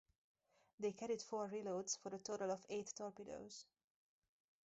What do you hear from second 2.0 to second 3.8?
a total of eight torpedoes.